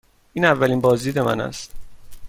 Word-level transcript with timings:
این 0.33 0.45
اولین 0.45 0.81
بازدید 0.81 1.19
من 1.19 1.41
است. 1.41 1.73